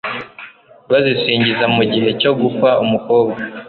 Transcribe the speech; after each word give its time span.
bazisingiza 0.91 1.65
mu 1.75 1.83
gihe 1.93 2.09
cyo 2.21 2.31
gukwa 2.39 2.69
umukobwa 2.83 3.39